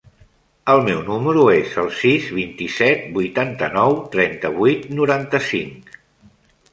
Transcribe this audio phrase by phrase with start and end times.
[0.75, 5.93] El meu número es el sis, vint-i-set, vuitanta-nou, trenta-vuit, noranta-cinc.